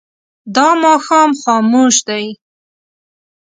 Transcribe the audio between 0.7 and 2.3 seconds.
ماښام خاموش دی.